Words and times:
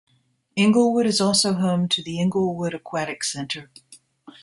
Inglewood 0.55 1.05
is 1.05 1.21
also 1.21 1.53
home 1.53 1.87
to 1.89 2.01
the 2.01 2.19
Inglewood 2.19 2.73
Aquatic 2.73 3.23
Centre. 3.23 3.69